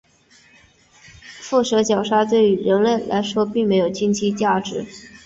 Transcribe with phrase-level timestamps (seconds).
[1.39, 4.83] 腹蛇角鲨对人类来说并没有经济价值。